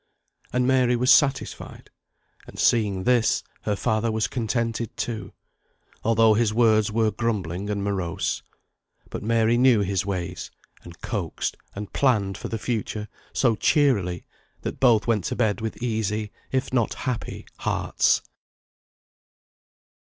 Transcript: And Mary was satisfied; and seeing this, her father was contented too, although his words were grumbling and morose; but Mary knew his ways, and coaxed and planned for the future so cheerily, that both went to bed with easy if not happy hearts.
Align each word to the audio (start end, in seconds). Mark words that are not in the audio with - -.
And 0.51 0.65
Mary 0.65 0.95
was 0.95 1.11
satisfied; 1.13 1.91
and 2.47 2.57
seeing 2.57 3.03
this, 3.03 3.43
her 3.65 3.75
father 3.75 4.11
was 4.11 4.25
contented 4.27 4.97
too, 4.97 5.31
although 6.03 6.33
his 6.33 6.51
words 6.51 6.91
were 6.91 7.11
grumbling 7.11 7.69
and 7.69 7.83
morose; 7.83 8.41
but 9.11 9.21
Mary 9.21 9.59
knew 9.59 9.81
his 9.81 10.03
ways, 10.03 10.49
and 10.81 10.99
coaxed 11.03 11.55
and 11.75 11.93
planned 11.93 12.35
for 12.35 12.47
the 12.47 12.57
future 12.57 13.09
so 13.31 13.55
cheerily, 13.55 14.25
that 14.63 14.79
both 14.79 15.05
went 15.05 15.25
to 15.25 15.35
bed 15.35 15.61
with 15.61 15.77
easy 15.83 16.31
if 16.51 16.73
not 16.73 16.95
happy 17.05 17.45
hearts. 17.59 18.23